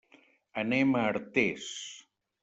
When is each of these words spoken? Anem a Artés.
Anem 0.61 0.95
a 0.99 1.03
Artés. 1.09 1.67